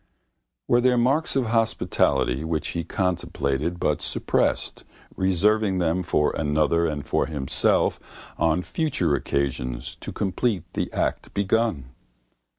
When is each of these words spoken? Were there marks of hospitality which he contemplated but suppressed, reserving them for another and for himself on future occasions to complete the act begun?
Were 0.67 0.81
there 0.81 0.97
marks 0.97 1.35
of 1.35 1.45
hospitality 1.45 2.43
which 2.43 2.69
he 2.69 2.83
contemplated 2.83 3.79
but 3.79 4.01
suppressed, 4.01 4.83
reserving 5.15 5.77
them 5.77 6.01
for 6.01 6.31
another 6.35 6.87
and 6.87 7.05
for 7.05 7.27
himself 7.27 7.99
on 8.35 8.63
future 8.63 9.13
occasions 9.13 9.95
to 9.97 10.11
complete 10.11 10.63
the 10.73 10.91
act 10.91 11.35
begun? 11.35 11.91